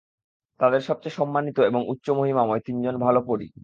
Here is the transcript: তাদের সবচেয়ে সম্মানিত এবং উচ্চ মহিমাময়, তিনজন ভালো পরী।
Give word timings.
তাদের 0.59 0.81
সবচেয়ে 0.81 1.17
সম্মানিত 1.17 1.57
এবং 1.59 1.81
উচ্চ 1.87 2.07
মহিমাময়, 2.09 2.61
তিনজন 2.65 2.95
ভালো 2.97 3.19
পরী। 3.21 3.47